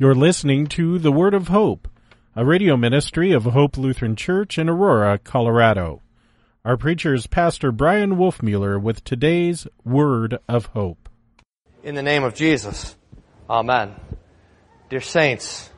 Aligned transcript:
You're 0.00 0.14
listening 0.14 0.68
to 0.68 1.00
The 1.00 1.10
Word 1.10 1.34
of 1.34 1.48
Hope, 1.48 1.88
a 2.36 2.44
radio 2.44 2.76
ministry 2.76 3.32
of 3.32 3.42
Hope 3.42 3.76
Lutheran 3.76 4.14
Church 4.14 4.56
in 4.56 4.68
Aurora, 4.68 5.18
Colorado. 5.18 6.02
Our 6.64 6.76
preacher 6.76 7.14
is 7.14 7.26
Pastor 7.26 7.72
Bryan 7.72 8.12
Wolfmueller 8.12 8.80
with 8.80 9.02
today's 9.02 9.66
Word 9.84 10.38
of 10.48 10.66
Hope. 10.66 11.08
In 11.82 11.96
the 11.96 12.04
name 12.04 12.22
of 12.22 12.36
Jesus, 12.36 12.94
Amen. 13.50 13.96
Dear 14.88 15.00
Saints, 15.00 15.68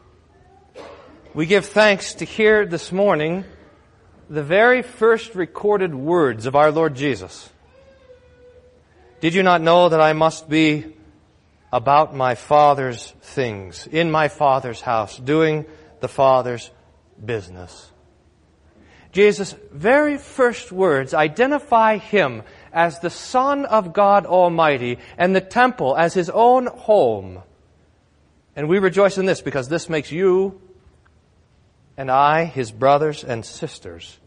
we 1.32 1.46
give 1.46 1.64
thanks 1.64 2.12
to 2.12 2.27
hear 2.27 2.66
this 2.66 2.93
morning 2.93 3.46
the 4.29 4.43
very 4.43 4.82
first 4.82 5.34
recorded 5.34 5.95
words 5.95 6.45
of 6.45 6.55
our 6.55 6.71
Lord 6.71 6.95
Jesus. 6.95 7.48
Did 9.23 9.32
you 9.32 9.43
not 9.43 9.62
know 9.62 9.89
that 9.89 10.02
I 10.02 10.12
must 10.12 10.46
be 10.46 10.95
about 11.73 12.14
my 12.14 12.34
Father's 12.34 13.12
things, 13.21 13.86
in 13.86 14.11
my 14.11 14.29
Father's 14.29 14.80
house, 14.80 15.16
doing 15.16 15.66
the 16.00 16.08
Father's 16.08 16.71
business? 17.25 17.90
Jesus' 19.13 19.54
very 19.72 20.18
first 20.18 20.71
words 20.71 21.14
identify 21.14 21.99
Him 21.99 22.43
as 22.72 23.00
the 23.00 23.11
Son 23.11 23.64
of 23.67 23.93
God 23.93 24.25
Almighty 24.25 24.99
and 25.18 25.35
the 25.35 25.41
temple 25.41 25.96
as 25.96 26.14
His 26.14 26.30
own 26.30 26.67
home. 26.67 27.43
And 28.55 28.68
we 28.68 28.79
rejoice 28.79 29.18
in 29.18 29.27
this 29.27 29.41
because 29.41 29.68
this 29.68 29.89
makes 29.89 30.13
you 30.13 30.61
and 31.96 32.11
I 32.11 32.44
His 32.44 32.70
brothers 32.70 33.25
and 33.25 33.44
sisters. 33.44 34.19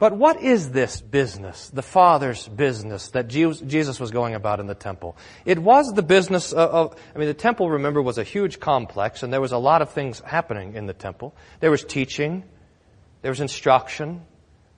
But 0.00 0.16
what 0.16 0.40
is 0.40 0.70
this 0.70 1.00
business, 1.00 1.70
the 1.70 1.82
Father's 1.82 2.46
business 2.46 3.10
that 3.10 3.26
Jesus 3.26 3.98
was 3.98 4.12
going 4.12 4.34
about 4.34 4.60
in 4.60 4.66
the 4.66 4.74
temple? 4.74 5.16
It 5.44 5.58
was 5.58 5.92
the 5.92 6.02
business 6.02 6.52
of, 6.52 6.94
I 7.14 7.18
mean, 7.18 7.26
the 7.26 7.34
temple, 7.34 7.68
remember, 7.68 8.00
was 8.00 8.16
a 8.16 8.22
huge 8.22 8.60
complex 8.60 9.24
and 9.24 9.32
there 9.32 9.40
was 9.40 9.52
a 9.52 9.58
lot 9.58 9.82
of 9.82 9.90
things 9.90 10.20
happening 10.20 10.74
in 10.74 10.86
the 10.86 10.94
temple. 10.94 11.34
There 11.58 11.72
was 11.72 11.82
teaching, 11.82 12.44
there 13.22 13.32
was 13.32 13.40
instruction, 13.40 14.22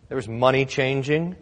there 0.08 0.16
was 0.16 0.27
money 0.27 0.64
changing, 0.64 1.36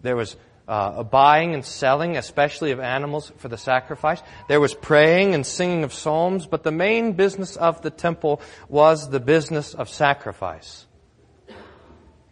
there 0.00 0.16
was 0.16 0.36
uh, 0.66 1.02
buying 1.02 1.52
and 1.52 1.64
selling, 1.64 2.16
especially 2.16 2.72
of 2.72 2.80
animals 2.80 3.30
for 3.36 3.48
the 3.48 3.58
sacrifice. 3.58 4.22
There 4.48 4.60
was 4.60 4.74
praying 4.74 5.34
and 5.34 5.46
singing 5.46 5.84
of 5.84 5.92
psalms, 5.92 6.46
but 6.46 6.62
the 6.62 6.72
main 6.72 7.12
business 7.12 7.56
of 7.56 7.82
the 7.82 7.90
temple 7.90 8.40
was 8.68 9.10
the 9.10 9.20
business 9.20 9.74
of 9.74 9.90
sacrifice. 9.90 10.86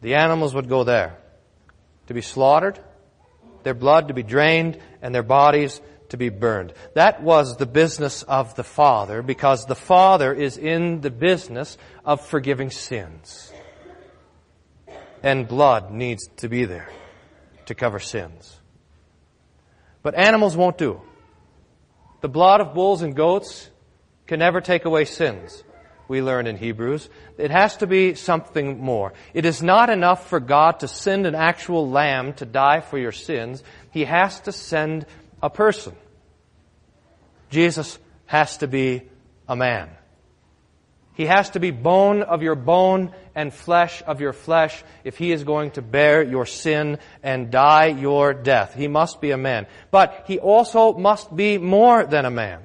The 0.00 0.14
animals 0.14 0.54
would 0.54 0.68
go 0.68 0.84
there 0.84 1.16
to 2.06 2.14
be 2.14 2.20
slaughtered, 2.20 2.78
their 3.62 3.74
blood 3.74 4.08
to 4.08 4.14
be 4.14 4.22
drained, 4.22 4.78
and 5.02 5.14
their 5.14 5.22
bodies 5.22 5.80
to 6.10 6.16
be 6.16 6.28
burned. 6.28 6.72
That 6.94 7.22
was 7.22 7.56
the 7.56 7.66
business 7.66 8.22
of 8.22 8.54
the 8.54 8.64
Father 8.64 9.22
because 9.22 9.66
the 9.66 9.74
Father 9.74 10.32
is 10.32 10.56
in 10.56 11.00
the 11.00 11.10
business 11.10 11.76
of 12.04 12.24
forgiving 12.24 12.70
sins. 12.70 13.52
And 15.22 15.48
blood 15.48 15.90
needs 15.90 16.28
to 16.36 16.48
be 16.48 16.64
there 16.64 16.88
to 17.66 17.74
cover 17.74 17.98
sins. 17.98 18.60
But 20.02 20.14
animals 20.14 20.56
won't 20.56 20.78
do. 20.78 21.00
The 22.20 22.28
blood 22.28 22.60
of 22.60 22.74
bulls 22.74 23.02
and 23.02 23.16
goats 23.16 23.68
can 24.26 24.38
never 24.38 24.60
take 24.60 24.84
away 24.84 25.04
sins 25.04 25.64
we 26.08 26.22
learn 26.22 26.46
in 26.46 26.56
Hebrews. 26.56 27.08
It 27.38 27.50
has 27.50 27.76
to 27.78 27.86
be 27.86 28.14
something 28.14 28.78
more. 28.80 29.12
It 29.34 29.44
is 29.44 29.62
not 29.62 29.90
enough 29.90 30.28
for 30.28 30.40
God 30.40 30.80
to 30.80 30.88
send 30.88 31.26
an 31.26 31.34
actual 31.34 31.90
lamb 31.90 32.34
to 32.34 32.46
die 32.46 32.80
for 32.80 32.98
your 32.98 33.12
sins. 33.12 33.62
He 33.90 34.04
has 34.04 34.40
to 34.40 34.52
send 34.52 35.06
a 35.42 35.50
person. 35.50 35.94
Jesus 37.50 37.98
has 38.26 38.58
to 38.58 38.68
be 38.68 39.02
a 39.48 39.56
man. 39.56 39.90
He 41.14 41.24
has 41.24 41.50
to 41.50 41.60
be 41.60 41.70
bone 41.70 42.22
of 42.22 42.42
your 42.42 42.54
bone 42.54 43.12
and 43.34 43.52
flesh 43.52 44.02
of 44.06 44.20
your 44.20 44.34
flesh 44.34 44.84
if 45.02 45.16
he 45.16 45.32
is 45.32 45.44
going 45.44 45.70
to 45.72 45.82
bear 45.82 46.22
your 46.22 46.44
sin 46.44 46.98
and 47.22 47.50
die 47.50 47.86
your 47.86 48.34
death. 48.34 48.74
He 48.74 48.86
must 48.86 49.20
be 49.22 49.30
a 49.30 49.38
man. 49.38 49.66
But 49.90 50.24
he 50.26 50.38
also 50.38 50.92
must 50.92 51.34
be 51.34 51.56
more 51.56 52.04
than 52.04 52.26
a 52.26 52.30
man. 52.30 52.60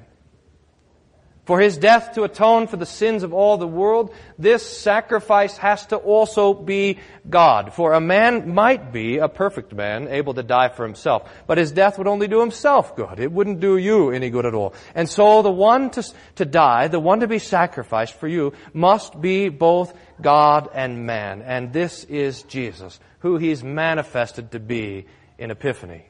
For 1.44 1.58
his 1.58 1.76
death 1.76 2.12
to 2.14 2.22
atone 2.22 2.68
for 2.68 2.76
the 2.76 2.86
sins 2.86 3.24
of 3.24 3.32
all 3.32 3.58
the 3.58 3.66
world, 3.66 4.14
this 4.38 4.64
sacrifice 4.64 5.56
has 5.56 5.84
to 5.86 5.96
also 5.96 6.54
be 6.54 7.00
God. 7.28 7.74
For 7.74 7.94
a 7.94 8.00
man 8.00 8.54
might 8.54 8.92
be 8.92 9.18
a 9.18 9.28
perfect 9.28 9.74
man, 9.74 10.06
able 10.06 10.34
to 10.34 10.44
die 10.44 10.68
for 10.68 10.84
himself, 10.84 11.28
but 11.48 11.58
his 11.58 11.72
death 11.72 11.98
would 11.98 12.06
only 12.06 12.28
do 12.28 12.38
himself 12.38 12.94
good. 12.94 13.18
It 13.18 13.32
wouldn't 13.32 13.58
do 13.58 13.76
you 13.76 14.12
any 14.12 14.30
good 14.30 14.46
at 14.46 14.54
all. 14.54 14.72
And 14.94 15.08
so 15.08 15.42
the 15.42 15.50
one 15.50 15.90
to, 15.90 16.04
to 16.36 16.44
die, 16.44 16.86
the 16.86 17.00
one 17.00 17.20
to 17.20 17.26
be 17.26 17.40
sacrificed 17.40 18.14
for 18.14 18.28
you, 18.28 18.52
must 18.72 19.20
be 19.20 19.48
both 19.48 19.92
God 20.20 20.70
and 20.72 21.06
man. 21.06 21.42
And 21.42 21.72
this 21.72 22.04
is 22.04 22.44
Jesus, 22.44 23.00
who 23.18 23.36
he's 23.36 23.64
manifested 23.64 24.52
to 24.52 24.60
be 24.60 25.06
in 25.38 25.50
Epiphany. 25.50 26.06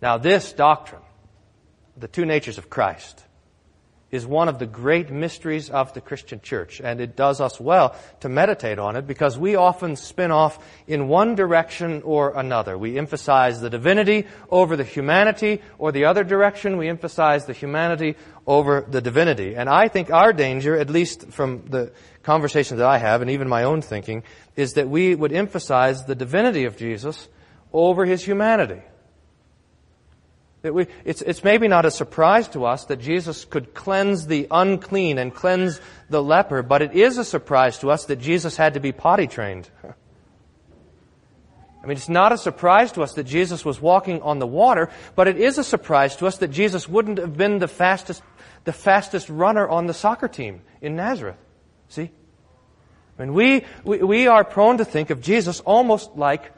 Now 0.00 0.18
this 0.18 0.52
doctrine, 0.52 1.02
the 1.96 2.06
two 2.06 2.24
natures 2.24 2.56
of 2.56 2.70
Christ, 2.70 3.24
is 4.10 4.26
one 4.26 4.48
of 4.48 4.58
the 4.58 4.66
great 4.66 5.10
mysteries 5.10 5.70
of 5.70 5.92
the 5.94 6.00
Christian 6.00 6.40
church, 6.40 6.80
and 6.82 7.00
it 7.00 7.16
does 7.16 7.40
us 7.40 7.60
well 7.60 7.94
to 8.20 8.28
meditate 8.28 8.78
on 8.78 8.96
it 8.96 9.06
because 9.06 9.38
we 9.38 9.54
often 9.54 9.96
spin 9.96 10.30
off 10.30 10.58
in 10.86 11.08
one 11.08 11.34
direction 11.34 12.02
or 12.02 12.36
another. 12.36 12.76
We 12.76 12.98
emphasize 12.98 13.60
the 13.60 13.70
divinity 13.70 14.26
over 14.50 14.76
the 14.76 14.84
humanity, 14.84 15.62
or 15.78 15.92
the 15.92 16.06
other 16.06 16.24
direction, 16.24 16.76
we 16.76 16.88
emphasize 16.88 17.46
the 17.46 17.52
humanity 17.52 18.16
over 18.46 18.84
the 18.88 19.00
divinity. 19.00 19.54
And 19.54 19.68
I 19.68 19.88
think 19.88 20.10
our 20.10 20.32
danger, 20.32 20.76
at 20.76 20.90
least 20.90 21.30
from 21.30 21.66
the 21.68 21.92
conversations 22.22 22.78
that 22.78 22.88
I 22.88 22.98
have, 22.98 23.22
and 23.22 23.30
even 23.30 23.48
my 23.48 23.64
own 23.64 23.80
thinking, 23.80 24.24
is 24.56 24.74
that 24.74 24.88
we 24.88 25.14
would 25.14 25.32
emphasize 25.32 26.04
the 26.04 26.14
divinity 26.14 26.64
of 26.64 26.76
Jesus 26.76 27.28
over 27.72 28.04
his 28.04 28.24
humanity. 28.24 28.82
We, 30.62 30.88
it's, 31.06 31.22
it's 31.22 31.42
maybe 31.42 31.68
not 31.68 31.86
a 31.86 31.90
surprise 31.90 32.48
to 32.48 32.66
us 32.66 32.84
that 32.86 33.00
Jesus 33.00 33.46
could 33.46 33.72
cleanse 33.72 34.26
the 34.26 34.46
unclean 34.50 35.16
and 35.16 35.34
cleanse 35.34 35.80
the 36.10 36.22
leper, 36.22 36.62
but 36.62 36.82
it 36.82 36.92
is 36.92 37.16
a 37.16 37.24
surprise 37.24 37.78
to 37.78 37.90
us 37.90 38.04
that 38.06 38.16
Jesus 38.16 38.56
had 38.56 38.74
to 38.74 38.80
be 38.80 38.92
potty 38.92 39.26
trained. 39.26 39.70
I 41.82 41.86
mean, 41.86 41.96
it's 41.96 42.10
not 42.10 42.32
a 42.32 42.36
surprise 42.36 42.92
to 42.92 43.02
us 43.02 43.14
that 43.14 43.24
Jesus 43.24 43.64
was 43.64 43.80
walking 43.80 44.20
on 44.20 44.38
the 44.38 44.46
water, 44.46 44.90
but 45.16 45.28
it 45.28 45.38
is 45.38 45.56
a 45.56 45.64
surprise 45.64 46.16
to 46.16 46.26
us 46.26 46.36
that 46.38 46.48
Jesus 46.48 46.86
wouldn't 46.86 47.16
have 47.16 47.38
been 47.38 47.58
the 47.58 47.68
fastest, 47.68 48.22
the 48.64 48.72
fastest 48.74 49.30
runner 49.30 49.66
on 49.66 49.86
the 49.86 49.94
soccer 49.94 50.28
team 50.28 50.60
in 50.82 50.94
Nazareth. 50.94 51.38
See? 51.88 52.10
I 53.18 53.22
mean, 53.22 53.32
we, 53.32 53.64
we, 53.82 54.02
we 54.02 54.26
are 54.26 54.44
prone 54.44 54.76
to 54.76 54.84
think 54.84 55.08
of 55.08 55.22
Jesus 55.22 55.60
almost 55.60 56.16
like 56.16 56.52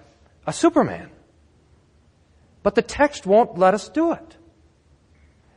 a 0.44 0.52
Superman. 0.52 1.08
But 2.62 2.74
the 2.74 2.82
text 2.82 3.26
won't 3.26 3.58
let 3.58 3.74
us 3.74 3.88
do 3.88 4.12
it. 4.12 4.36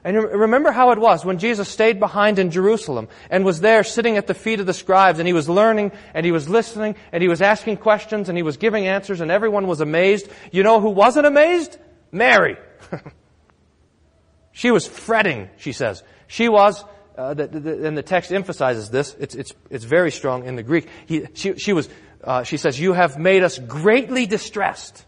And 0.05 0.17
remember 0.17 0.71
how 0.71 0.91
it 0.91 0.99
was 0.99 1.25
when 1.25 1.39
Jesus 1.39 1.67
stayed 1.67 1.99
behind 1.99 2.37
in 2.37 2.51
Jerusalem 2.51 3.07
and 3.31 3.43
was 3.43 3.59
there 3.59 3.83
sitting 3.83 4.17
at 4.17 4.27
the 4.27 4.35
feet 4.35 4.59
of 4.59 4.67
the 4.67 4.73
scribes 4.73 5.17
and 5.17 5.27
he 5.27 5.33
was 5.33 5.49
learning 5.49 5.93
and 6.13 6.23
he 6.23 6.31
was 6.31 6.47
listening 6.47 6.95
and 7.11 7.23
he 7.23 7.27
was 7.27 7.41
asking 7.41 7.77
questions 7.77 8.29
and 8.29 8.37
he 8.37 8.43
was 8.43 8.57
giving 8.57 8.85
answers 8.85 9.19
and 9.19 9.31
everyone 9.31 9.65
was 9.65 9.81
amazed. 9.81 10.29
You 10.51 10.61
know 10.61 10.79
who 10.79 10.91
wasn't 10.91 11.25
amazed? 11.25 11.79
Mary. 12.11 12.57
she 14.51 14.69
was 14.69 14.85
fretting, 14.85 15.49
she 15.57 15.71
says. 15.71 16.03
She 16.27 16.49
was, 16.49 16.85
uh, 17.17 17.33
the, 17.33 17.47
the, 17.47 17.87
and 17.87 17.97
the 17.97 18.03
text 18.03 18.31
emphasizes 18.31 18.91
this. 18.91 19.15
It's, 19.19 19.33
it's, 19.33 19.53
it's 19.71 19.85
very 19.85 20.11
strong 20.11 20.45
in 20.45 20.55
the 20.55 20.61
Greek. 20.63 20.87
He, 21.07 21.25
she, 21.33 21.57
she 21.57 21.73
was, 21.73 21.89
uh, 22.23 22.43
she 22.43 22.57
says, 22.57 22.79
you 22.79 22.93
have 22.93 23.17
made 23.17 23.41
us 23.41 23.57
greatly 23.57 24.27
distressed. 24.27 25.03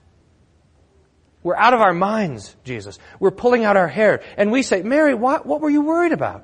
We're 1.47 1.55
out 1.55 1.73
of 1.73 1.79
our 1.79 1.93
minds, 1.93 2.53
Jesus. 2.65 2.99
We're 3.21 3.31
pulling 3.31 3.63
out 3.63 3.77
our 3.77 3.87
hair. 3.87 4.21
And 4.35 4.51
we 4.51 4.63
say, 4.63 4.81
Mary, 4.81 5.13
what, 5.13 5.45
what 5.45 5.61
were 5.61 5.69
you 5.69 5.81
worried 5.81 6.11
about? 6.11 6.43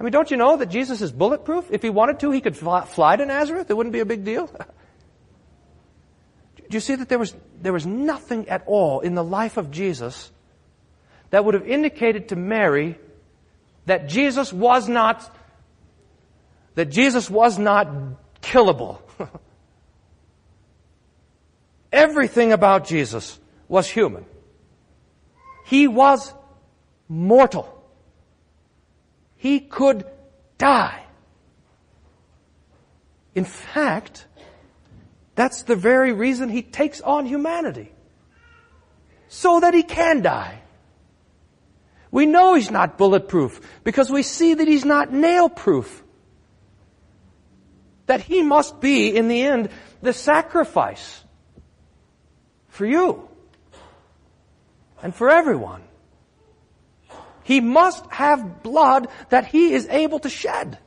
I 0.00 0.02
mean, 0.02 0.10
don't 0.10 0.28
you 0.32 0.36
know 0.36 0.56
that 0.56 0.66
Jesus 0.66 1.00
is 1.00 1.12
bulletproof? 1.12 1.68
If 1.70 1.82
he 1.82 1.88
wanted 1.88 2.18
to, 2.18 2.32
he 2.32 2.40
could 2.40 2.56
fly 2.56 3.14
to 3.14 3.24
Nazareth. 3.24 3.70
It 3.70 3.74
wouldn't 3.74 3.92
be 3.92 4.00
a 4.00 4.04
big 4.04 4.24
deal. 4.24 4.46
Do 6.56 6.64
you 6.70 6.80
see 6.80 6.96
that 6.96 7.08
there 7.08 7.20
was, 7.20 7.36
there 7.62 7.72
was 7.72 7.86
nothing 7.86 8.48
at 8.48 8.64
all 8.66 8.98
in 8.98 9.14
the 9.14 9.22
life 9.22 9.58
of 9.58 9.70
Jesus 9.70 10.28
that 11.30 11.44
would 11.44 11.54
have 11.54 11.68
indicated 11.68 12.30
to 12.30 12.36
Mary 12.36 12.98
that 13.86 14.08
Jesus 14.08 14.52
was 14.52 14.88
not, 14.88 15.32
that 16.74 16.86
Jesus 16.86 17.30
was 17.30 17.60
not 17.60 17.86
killable. 18.42 18.98
Everything 21.92 22.50
about 22.50 22.84
Jesus 22.84 23.38
was 23.68 23.88
human. 23.88 24.24
He 25.64 25.86
was 25.86 26.32
mortal. 27.08 27.74
He 29.36 29.60
could 29.60 30.06
die. 30.56 31.04
In 33.34 33.44
fact, 33.44 34.26
that's 35.34 35.62
the 35.62 35.76
very 35.76 36.12
reason 36.12 36.48
he 36.48 36.62
takes 36.62 37.00
on 37.00 37.26
humanity. 37.26 37.92
So 39.28 39.60
that 39.60 39.74
he 39.74 39.82
can 39.82 40.22
die. 40.22 40.62
We 42.10 42.24
know 42.24 42.54
he's 42.54 42.70
not 42.70 42.96
bulletproof 42.96 43.60
because 43.84 44.10
we 44.10 44.22
see 44.22 44.54
that 44.54 44.66
he's 44.66 44.86
not 44.86 45.12
nail 45.12 45.50
proof. 45.50 46.02
That 48.06 48.22
he 48.22 48.42
must 48.42 48.80
be, 48.80 49.14
in 49.14 49.28
the 49.28 49.42
end, 49.42 49.68
the 50.00 50.14
sacrifice 50.14 51.22
for 52.68 52.86
you 52.86 53.28
and 55.02 55.14
for 55.14 55.30
everyone. 55.30 55.82
He 57.44 57.60
must 57.60 58.04
have 58.10 58.62
blood 58.62 59.08
that 59.30 59.46
he 59.46 59.72
is 59.72 59.86
able 59.88 60.18
to 60.20 60.28
shed. 60.28 60.78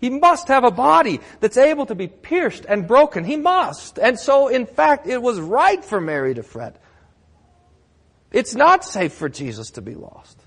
He 0.00 0.10
must 0.10 0.48
have 0.48 0.64
a 0.64 0.70
body 0.70 1.20
that's 1.40 1.58
able 1.58 1.86
to 1.86 1.94
be 1.94 2.08
pierced 2.08 2.64
and 2.66 2.88
broken. 2.88 3.22
He 3.22 3.36
must. 3.36 3.98
And 3.98 4.18
so, 4.18 4.48
in 4.48 4.66
fact, 4.66 5.06
it 5.06 5.20
was 5.20 5.38
right 5.38 5.84
for 5.84 6.00
Mary 6.00 6.34
to 6.34 6.42
fret. 6.42 6.82
It's 8.32 8.54
not 8.54 8.84
safe 8.84 9.12
for 9.12 9.28
Jesus 9.28 9.72
to 9.72 9.82
be 9.82 9.94
lost. 9.94 10.40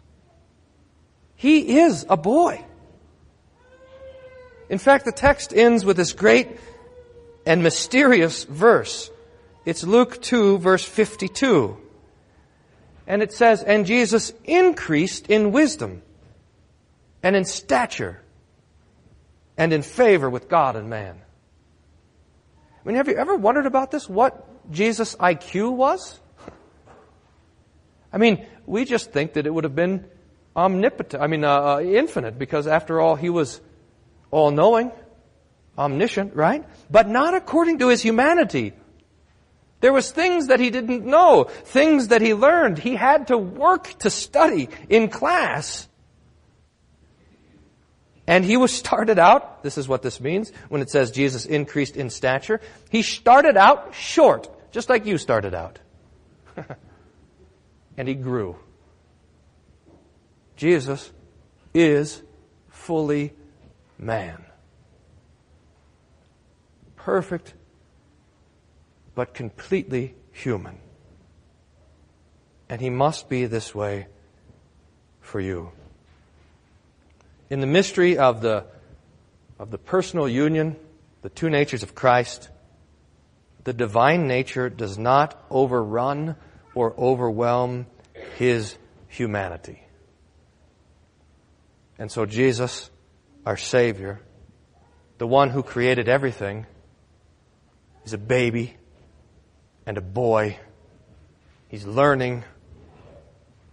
He 1.36 1.80
is 1.80 2.06
a 2.10 2.18
boy. 2.18 2.66
In 4.70 4.80
fact, 4.80 5.06
the 5.06 5.12
text 5.12 5.54
ends 5.54 5.86
with 5.86 5.98
this 5.98 6.14
great 6.14 6.58
and 7.46 7.62
mysterious 7.62 8.44
verse. 8.46 9.12
It's 9.66 9.84
Luke 9.84 10.22
2 10.22 10.58
verse 10.58 10.84
52. 10.84 11.78
And 13.06 13.22
it 13.22 13.34
says, 13.34 13.64
And 13.64 13.86
Jesus 13.86 14.34
increased 14.44 15.28
in 15.28 15.52
wisdom 15.52 16.02
and 17.22 17.36
in 17.36 17.46
stature 17.46 18.22
and 19.58 19.74
in 19.74 19.82
favor 19.82 20.30
with 20.30 20.50
God 20.50 20.76
and 20.76 20.90
man. 20.90 21.20
I 22.84 22.88
mean, 22.88 22.98
have 22.98 23.08
you 23.08 23.16
ever 23.16 23.36
wondered 23.36 23.66
about 23.66 23.92
this? 23.92 24.10
What 24.10 24.72
Jesus' 24.72 25.16
IQ 25.16 25.74
was? 25.74 26.20
I 28.12 28.18
mean, 28.18 28.46
we 28.66 28.86
just 28.86 29.12
think 29.12 29.34
that 29.34 29.48
it 29.48 29.54
would 29.54 29.64
have 29.64 29.76
been 29.76 30.06
omnipotent, 30.56 31.22
I 31.22 31.28
mean, 31.28 31.44
uh, 31.44 31.76
uh, 31.76 31.82
infinite, 31.82 32.38
because 32.38 32.68
after 32.68 33.02
all, 33.02 33.16
he 33.16 33.30
was 33.30 33.60
all 34.32 34.52
knowing, 34.52 34.92
omniscient, 35.78 36.36
right? 36.36 36.64
But 36.92 37.10
not 37.10 37.34
according 37.34 37.80
to 37.80 37.88
his 37.88 38.02
humanity. 38.02 38.74
There 39.84 39.92
was 39.92 40.12
things 40.12 40.48
that 40.48 40.62
he 40.62 40.70
didn't 40.70 41.06
know, 41.06 41.44
things 41.44 42.08
that 42.08 42.22
he 42.22 42.34
learned. 42.34 42.80
He 42.80 42.96
had 42.96 43.28
to 43.28 43.38
work 43.38 43.90
to 44.00 44.10
study 44.10 44.70
in 44.88 45.10
class. 45.10 45.90
And 48.26 48.46
he 48.46 48.56
was 48.56 48.72
started 48.72 49.20
out, 49.20 49.62
this 49.62 49.78
is 49.78 49.86
what 49.86 50.02
this 50.02 50.22
means 50.22 50.54
when 50.70 50.82
it 50.82 50.90
says 50.90 51.12
Jesus 51.12 51.46
increased 51.46 51.98
in 51.98 52.10
stature. 52.10 52.62
He 52.92 53.02
started 53.02 53.58
out 53.58 53.94
short, 53.94 54.50
just 54.72 54.88
like 54.88 55.06
you 55.06 55.18
started 55.18 55.54
out. 55.54 55.80
and 57.98 58.08
he 58.08 58.14
grew. 58.14 58.56
Jesus 60.56 61.12
is 61.74 62.22
fully 62.70 63.34
man. 64.00 64.46
Perfect, 66.96 67.54
but 69.16 69.34
completely 69.34 70.16
human. 70.32 70.78
And 72.70 72.82
he 72.82 72.90
must 72.90 73.30
be 73.30 73.46
this 73.46 73.76
way 73.76 74.08
for 75.22 75.40
you. 75.40 75.72
In 77.50 77.60
the 77.60 77.68
mystery 77.68 78.18
of 78.18 78.42
the, 78.42 78.66
of 79.60 79.70
the 79.70 79.78
personal 79.78 80.28
union, 80.28 80.76
the 81.22 81.30
two 81.30 81.50
natures 81.50 81.84
of 81.84 81.94
Christ, 81.94 82.50
the 83.64 83.74
divine 83.74 84.28
nature 84.28 84.70
does 84.70 84.98
not 84.98 85.42
overrun 85.50 86.36
or 86.74 86.94
overwhelm 86.98 87.86
his 88.38 88.76
humanity. 89.08 89.84
And 92.00 92.12
so 92.12 92.26
Jesus, 92.26 92.90
our 93.46 93.58
Savior, 93.58 94.20
the 95.20 95.28
one 95.28 95.52
who 95.52 95.64
created 95.64 96.10
everything, 96.10 96.66
is 98.04 98.14
a 98.14 98.18
baby 98.18 98.76
and 99.86 99.98
a 99.98 100.02
boy. 100.02 100.58
He's 101.68 101.86
learning 101.86 102.44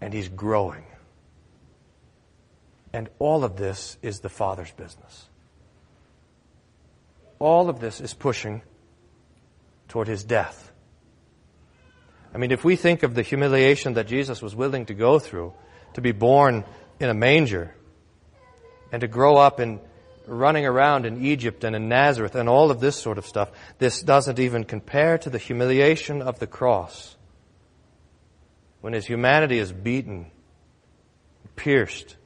and 0.01 0.13
he's 0.13 0.29
growing. 0.29 0.85
And 2.93 3.09
all 3.19 3.45
of 3.45 3.57
this 3.57 3.97
is 4.03 4.21
the 4.21 4.29
Father's 4.29 4.73
business. 4.73 5.29
All 7.39 7.69
of 7.69 7.81
this 7.81 8.01
is 8.01 8.15
pushing 8.15 8.63
toward 9.89 10.09
his 10.09 10.25
death. 10.25 10.73
I 12.35 12.39
mean, 12.39 12.53
if 12.53 12.65
we 12.65 12.77
think 12.77 13.03
of 13.03 13.15
the 13.15 13.23
humiliation 13.23 13.95
that 13.95 14.07
Jesus 14.07 14.41
was 14.41 14.55
willing 14.55 14.87
to 14.87 14.95
go 14.95 15.19
through 15.19 15.53
to 15.95 16.01
be 16.01 16.13
born 16.13 16.65
in 17.01 17.09
a 17.09 17.15
manger 17.15 17.75
and 18.93 19.01
to 19.01 19.09
grow 19.09 19.37
up 19.37 19.61
in 19.61 19.81
running 20.31 20.65
around 20.65 21.07
in 21.07 21.25
Egypt 21.25 21.65
and 21.65 21.75
in 21.75 21.89
Nazareth 21.89 22.35
and 22.35 22.49
all 22.49 22.71
of 22.71 22.81
this 22.81 22.97
sort 22.97 23.19
of 23.19 23.27
stuff, 23.27 23.51
this 23.79 24.01
doesn't 24.01 24.39
even 24.39 24.65
compare 24.65 25.19
to 25.19 25.31
the 25.31 25.39
humiliation 25.39 26.23
of 26.23 26.39
the 26.39 26.47
cross. 26.47 27.17
When 28.81 28.93
his 28.93 29.05
humanity 29.05 29.59
is 29.59 29.73
beaten, 29.73 30.31
pierced, 31.57 32.17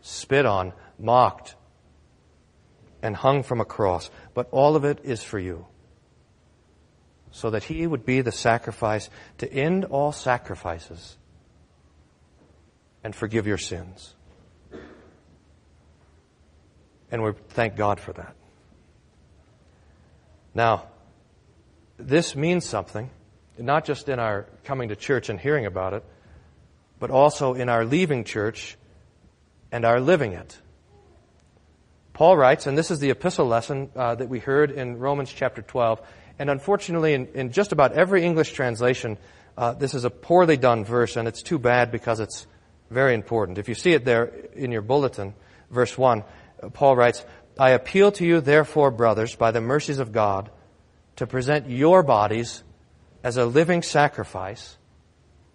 spit 0.00 0.46
on, 0.46 0.72
mocked, 0.98 1.54
and 3.02 3.14
hung 3.14 3.42
from 3.42 3.60
a 3.60 3.64
cross. 3.64 4.10
But 4.34 4.48
all 4.50 4.74
of 4.74 4.84
it 4.84 5.00
is 5.04 5.22
for 5.22 5.38
you. 5.38 5.66
So 7.30 7.50
that 7.50 7.64
he 7.64 7.86
would 7.86 8.04
be 8.04 8.22
the 8.22 8.32
sacrifice 8.32 9.10
to 9.38 9.52
end 9.52 9.84
all 9.84 10.12
sacrifices 10.12 11.16
and 13.04 13.14
forgive 13.14 13.46
your 13.46 13.58
sins. 13.58 14.14
And 17.10 17.22
we 17.22 17.32
thank 17.50 17.76
God 17.76 18.00
for 18.00 18.12
that. 18.12 18.34
Now, 20.54 20.88
this 21.98 22.36
means 22.36 22.64
something, 22.64 23.10
not 23.58 23.84
just 23.84 24.08
in 24.08 24.18
our 24.18 24.46
coming 24.64 24.88
to 24.90 24.96
church 24.96 25.28
and 25.28 25.38
hearing 25.38 25.66
about 25.66 25.94
it, 25.94 26.04
but 26.98 27.10
also 27.10 27.54
in 27.54 27.68
our 27.68 27.84
leaving 27.84 28.24
church 28.24 28.76
and 29.70 29.84
our 29.84 30.00
living 30.00 30.32
it. 30.32 30.58
Paul 32.12 32.36
writes, 32.36 32.66
and 32.66 32.76
this 32.76 32.90
is 32.90 32.98
the 32.98 33.10
epistle 33.10 33.46
lesson 33.46 33.90
uh, 33.94 34.16
that 34.16 34.28
we 34.28 34.40
heard 34.40 34.70
in 34.70 34.98
Romans 34.98 35.32
chapter 35.32 35.62
12, 35.62 36.00
and 36.38 36.50
unfortunately, 36.50 37.14
in, 37.14 37.26
in 37.34 37.52
just 37.52 37.72
about 37.72 37.92
every 37.92 38.24
English 38.24 38.52
translation, 38.52 39.18
uh, 39.56 39.72
this 39.72 39.94
is 39.94 40.04
a 40.04 40.10
poorly 40.10 40.56
done 40.56 40.84
verse, 40.84 41.16
and 41.16 41.28
it's 41.28 41.42
too 41.42 41.58
bad 41.58 41.90
because 41.90 42.20
it's 42.20 42.46
very 42.90 43.14
important. 43.14 43.58
If 43.58 43.68
you 43.68 43.74
see 43.74 43.92
it 43.92 44.04
there 44.04 44.24
in 44.54 44.72
your 44.72 44.82
bulletin, 44.82 45.34
verse 45.70 45.96
1, 45.96 46.20
uh, 46.20 46.24
Paul 46.72 46.96
writes, 46.96 47.24
I 47.58 47.70
appeal 47.70 48.12
to 48.12 48.24
you, 48.24 48.40
therefore, 48.40 48.90
brothers, 48.90 49.34
by 49.34 49.50
the 49.50 49.60
mercies 49.60 49.98
of 49.98 50.12
God, 50.12 50.50
to 51.16 51.26
present 51.26 51.68
your 51.68 52.02
bodies 52.02 52.62
as 53.24 53.36
a 53.36 53.44
living 53.44 53.82
sacrifice, 53.82 54.78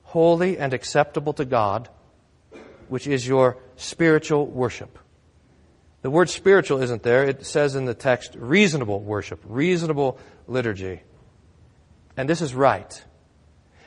holy 0.04 0.58
and 0.58 0.74
acceptable 0.74 1.34
to 1.34 1.46
God, 1.46 1.90
which 2.90 3.08
is 3.08 3.28
your 3.28 3.58
spiritual 3.78 4.46
worship. 4.46 5.00
The 6.02 6.10
word 6.10 6.30
spiritual 6.30 6.82
isn't 6.82 7.04
there. 7.04 7.24
It 7.24 7.46
says 7.46 7.76
in 7.76 7.86
the 7.86 7.94
text 7.94 8.36
reasonable 8.36 9.00
worship, 9.00 9.42
reasonable 9.46 10.20
liturgy. 10.48 11.02
And 12.18 12.30
this 12.30 12.42
is 12.42 12.54
right. 12.54 13.04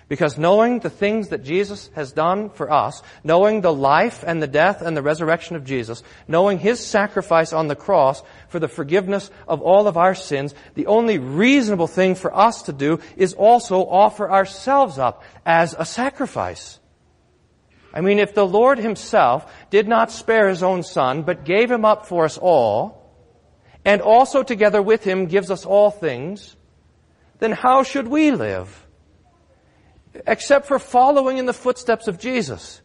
Because 0.09 0.39
knowing 0.39 0.79
the 0.79 0.91
things 0.91 1.29
that 1.29 1.43
Jesus 1.43 1.91
has 1.97 2.13
done 2.13 2.51
for 2.51 2.71
us, 2.71 3.03
knowing 3.25 3.61
the 3.61 3.73
life 3.73 4.23
and 4.25 4.41
the 4.41 4.47
death 4.47 4.81
and 4.81 4.97
the 4.97 5.03
resurrection 5.03 5.57
of 5.57 5.65
Jesus, 5.65 6.03
knowing 6.29 6.59
His 6.59 6.85
sacrifice 6.85 7.53
on 7.53 7.67
the 7.67 7.75
cross 7.75 8.23
for 8.49 8.61
the 8.61 8.69
forgiveness 8.69 9.31
of 9.49 9.63
all 9.63 9.89
of 9.89 9.97
our 9.97 10.15
sins, 10.15 10.55
the 10.75 10.87
only 10.87 11.19
reasonable 11.19 11.89
thing 11.89 12.15
for 12.15 12.33
us 12.37 12.63
to 12.63 12.73
do 12.73 13.01
is 13.17 13.35
also 13.35 13.81
offer 13.81 14.31
ourselves 14.31 14.97
up 14.97 15.25
as 15.45 15.75
a 15.77 15.85
sacrifice. 15.85 16.79
I 17.93 18.01
mean, 18.01 18.21
if 18.21 18.33
the 18.33 18.47
Lord 18.47 18.79
himself 18.79 19.53
did 19.71 19.89
not 19.89 20.13
spare 20.13 20.49
his 20.49 20.63
own 20.63 20.85
son, 20.85 21.23
but 21.23 21.45
gave 21.45 21.69
him 21.69 21.85
up 21.85 22.07
for 22.07 22.27
us 22.27 22.39
all, 22.39 23.11
and 23.85 24.03
also 24.03 24.45
together 24.45 24.81
with 24.81 25.03
him 25.03 25.27
gives 25.27 25.51
us 25.51 25.67
all 25.67 25.91
things, 25.91 26.55
then 27.41 27.51
how 27.51 27.83
should 27.83 28.07
we 28.07 28.31
live? 28.31 28.86
Except 30.27 30.67
for 30.67 30.79
following 30.79 31.39
in 31.39 31.47
the 31.47 31.53
footsteps 31.53 32.09
of 32.09 32.19
Jesus. 32.19 32.81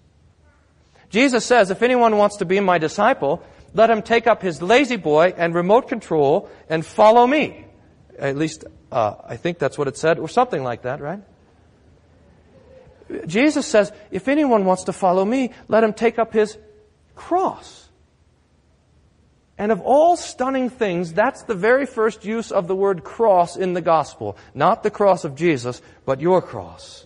Jesus 1.10 1.46
says, 1.46 1.70
if 1.70 1.82
anyone 1.82 2.18
wants 2.18 2.38
to 2.38 2.46
be 2.46 2.60
my 2.60 2.78
disciple, 2.78 3.44
let 3.74 3.90
him 3.90 4.02
take 4.02 4.28
up 4.28 4.42
his 4.42 4.62
La-Z-Boy 4.62 5.34
and 5.38 5.54
remote 5.54 5.88
control 5.88 6.50
and 6.70 6.86
follow 6.86 7.28
me. 7.28 7.66
At 8.18 8.38
least, 8.38 8.66
uh, 8.92 9.16
I 9.26 9.38
think 9.38 9.60
that's 9.60 9.78
what 9.78 9.88
it 9.88 9.98
said, 9.98 10.20
or 10.20 10.28
something 10.28 10.64
like 10.64 10.84
that, 10.84 11.02
right? 11.02 11.20
Jesus 13.26 13.68
says, 13.68 13.92
if 14.10 14.28
anyone 14.28 14.66
wants 14.66 14.86
to 14.86 14.94
follow 14.94 15.26
me, 15.26 15.52
let 15.68 15.84
him 15.84 15.94
take 15.94 16.18
up 16.18 16.32
his 16.34 16.58
cross. 17.16 17.90
And 19.58 19.72
of 19.72 19.82
all 19.82 20.16
stunning 20.16 20.70
things, 20.70 21.14
that's 21.14 21.44
the 21.44 21.56
very 21.56 21.86
first 21.86 22.26
use 22.26 22.52
of 22.52 22.68
the 22.68 22.76
word 22.76 23.04
cross 23.04 23.58
in 23.58 23.74
the 23.74 23.82
gospel. 23.82 24.38
Not 24.54 24.82
the 24.82 24.90
cross 24.90 25.24
of 25.26 25.36
Jesus, 25.36 25.82
but 26.06 26.22
your 26.22 26.42
cross. 26.42 27.06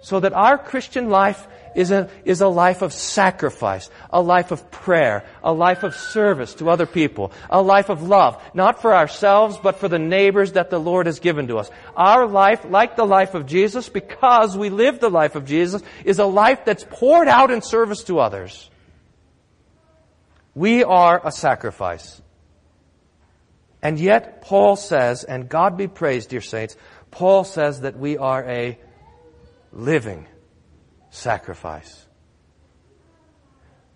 So 0.00 0.20
that 0.20 0.32
our 0.32 0.56
Christian 0.56 1.10
life 1.10 1.46
is 1.74 1.90
a, 1.90 2.08
is 2.24 2.40
a 2.40 2.48
life 2.48 2.82
of 2.82 2.92
sacrifice, 2.92 3.90
a 4.10 4.20
life 4.20 4.50
of 4.50 4.70
prayer, 4.70 5.24
a 5.42 5.52
life 5.52 5.82
of 5.82 5.94
service 5.94 6.54
to 6.54 6.70
other 6.70 6.86
people, 6.86 7.32
a 7.48 7.62
life 7.62 7.90
of 7.90 8.02
love, 8.02 8.42
not 8.54 8.82
for 8.82 8.94
ourselves, 8.94 9.58
but 9.62 9.76
for 9.76 9.88
the 9.88 9.98
neighbors 9.98 10.52
that 10.52 10.70
the 10.70 10.80
Lord 10.80 11.06
has 11.06 11.20
given 11.20 11.48
to 11.48 11.58
us. 11.58 11.70
Our 11.96 12.26
life, 12.26 12.64
like 12.64 12.96
the 12.96 13.04
life 13.06 13.34
of 13.34 13.46
Jesus, 13.46 13.88
because 13.88 14.56
we 14.56 14.70
live 14.70 15.00
the 15.00 15.10
life 15.10 15.36
of 15.36 15.44
Jesus, 15.44 15.82
is 16.04 16.18
a 16.18 16.24
life 16.24 16.64
that's 16.64 16.86
poured 16.88 17.28
out 17.28 17.50
in 17.50 17.62
service 17.62 18.04
to 18.04 18.20
others. 18.20 18.68
We 20.54 20.82
are 20.82 21.20
a 21.24 21.30
sacrifice. 21.30 22.20
And 23.82 23.98
yet, 23.98 24.42
Paul 24.42 24.76
says, 24.76 25.24
and 25.24 25.48
God 25.48 25.76
be 25.76 25.88
praised, 25.88 26.30
dear 26.30 26.40
saints, 26.40 26.76
Paul 27.10 27.44
says 27.44 27.82
that 27.82 27.96
we 27.96 28.18
are 28.18 28.44
a 28.48 28.78
living 29.72 30.26
sacrifice. 31.10 32.06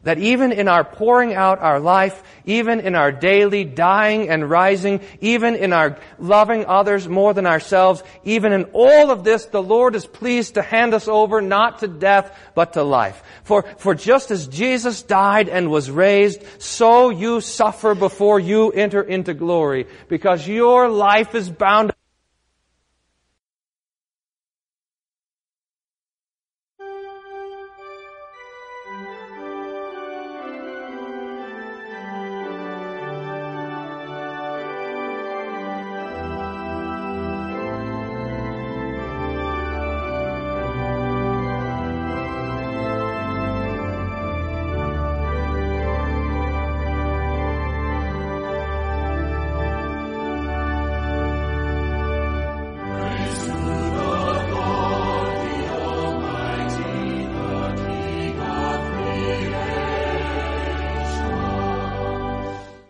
That 0.02 0.19
even 0.19 0.52
in 0.52 0.69
our 0.69 0.85
pouring 0.85 1.33
out 1.35 1.61
our 1.61 1.81
life, 1.81 2.23
even 2.45 2.81
in 2.81 2.95
our 2.95 3.11
daily 3.11 3.64
dying 3.64 4.28
and 4.28 4.50
rising, 4.50 5.00
even 5.23 5.54
in 5.54 5.73
our 5.73 5.99
loving 6.19 6.66
others 6.66 7.09
more 7.09 7.33
than 7.33 7.47
ourselves, 7.47 8.02
even 8.23 8.52
in 8.52 8.64
all 8.75 9.11
of 9.11 9.25
this, 9.25 9.47
the 9.47 9.62
Lord 9.62 9.95
is 9.95 10.04
pleased 10.04 10.54
to 10.54 10.62
hand 10.62 10.93
us 10.93 11.09
over 11.09 11.40
not 11.40 11.78
to 11.78 11.88
death, 11.88 12.38
but 12.54 12.75
to 12.75 12.83
life. 12.83 13.23
For, 13.45 13.62
for 13.78 13.95
just 13.95 14.31
as 14.31 14.47
Jesus 14.47 15.00
died 15.00 15.49
and 15.49 15.71
was 15.71 15.90
raised, 15.90 16.43
so 16.61 17.09
you 17.09 17.40
suffer 17.40 17.95
before 17.95 18.38
you 18.38 18.73
enter 18.73 19.00
into 19.00 19.33
glory, 19.33 19.87
because 20.09 20.47
your 20.47 20.90
life 20.90 21.35
is 21.35 21.49
bound 21.49 21.95